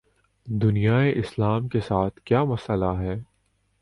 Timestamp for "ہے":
2.99-3.15